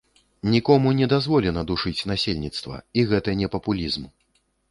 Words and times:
Нікому 0.53 0.93
не 0.99 1.07
дазволена 1.11 1.61
душыць 1.73 2.05
насельніцтва, 2.13 2.81
і 3.01 3.05
гэта 3.13 3.37
не 3.45 3.53
папулізм. 3.57 4.09